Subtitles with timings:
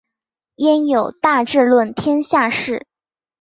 [0.55, 2.87] 焉有大智论天下事！